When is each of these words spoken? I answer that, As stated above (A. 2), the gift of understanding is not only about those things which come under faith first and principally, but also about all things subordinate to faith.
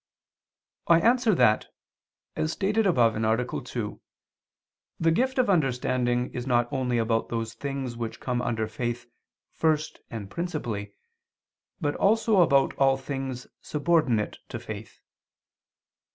I 0.87 0.99
answer 0.99 1.35
that, 1.35 1.67
As 2.35 2.51
stated 2.53 2.87
above 2.87 3.15
(A. 3.15 3.61
2), 3.63 4.01
the 4.99 5.11
gift 5.11 5.37
of 5.37 5.47
understanding 5.47 6.33
is 6.33 6.47
not 6.47 6.67
only 6.73 6.97
about 6.97 7.29
those 7.29 7.53
things 7.53 7.95
which 7.95 8.19
come 8.19 8.41
under 8.41 8.67
faith 8.67 9.05
first 9.51 9.99
and 10.09 10.27
principally, 10.31 10.95
but 11.79 11.93
also 11.97 12.41
about 12.41 12.73
all 12.79 12.97
things 12.97 13.45
subordinate 13.61 14.39
to 14.49 14.57
faith. 14.59 15.01